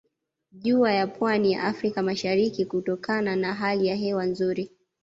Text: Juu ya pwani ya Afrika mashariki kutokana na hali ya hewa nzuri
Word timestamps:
Juu 0.51 0.85
ya 0.87 1.07
pwani 1.07 1.51
ya 1.51 1.63
Afrika 1.63 2.03
mashariki 2.03 2.65
kutokana 2.65 3.35
na 3.35 3.53
hali 3.53 3.87
ya 3.87 3.95
hewa 3.95 4.25
nzuri 4.25 4.71